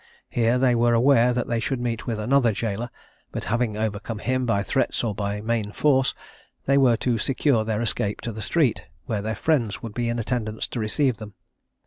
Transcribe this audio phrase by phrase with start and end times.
[0.31, 2.89] Here they were aware that they should meet with another gaoler;
[3.31, 6.15] but having overcome him by threats or by main force,
[6.65, 10.17] they were to secure their escape to the street, where their friends would be in
[10.17, 11.35] attendance to receive them.